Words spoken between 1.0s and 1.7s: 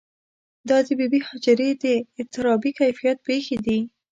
بي هاجرې